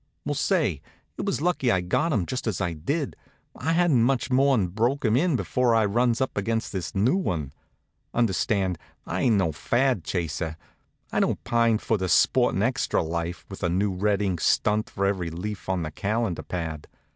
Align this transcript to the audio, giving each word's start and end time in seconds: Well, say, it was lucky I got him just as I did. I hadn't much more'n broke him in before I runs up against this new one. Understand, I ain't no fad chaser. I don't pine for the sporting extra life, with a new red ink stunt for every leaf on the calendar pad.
Well, 0.25 0.33
say, 0.33 0.81
it 1.15 1.25
was 1.27 1.41
lucky 1.43 1.69
I 1.71 1.81
got 1.81 2.11
him 2.11 2.25
just 2.25 2.47
as 2.47 2.59
I 2.59 2.73
did. 2.73 3.15
I 3.55 3.73
hadn't 3.73 4.01
much 4.01 4.31
more'n 4.31 4.69
broke 4.69 5.05
him 5.05 5.15
in 5.15 5.35
before 5.35 5.75
I 5.75 5.85
runs 5.85 6.19
up 6.19 6.35
against 6.35 6.73
this 6.73 6.95
new 6.95 7.15
one. 7.17 7.51
Understand, 8.11 8.79
I 9.05 9.21
ain't 9.21 9.35
no 9.35 9.51
fad 9.51 10.03
chaser. 10.03 10.57
I 11.11 11.19
don't 11.19 11.43
pine 11.43 11.77
for 11.77 11.99
the 11.99 12.09
sporting 12.09 12.63
extra 12.63 13.03
life, 13.03 13.45
with 13.47 13.61
a 13.61 13.69
new 13.69 13.93
red 13.93 14.23
ink 14.23 14.41
stunt 14.41 14.89
for 14.89 15.05
every 15.05 15.29
leaf 15.29 15.69
on 15.69 15.83
the 15.83 15.91
calendar 15.91 16.41
pad. 16.41 16.87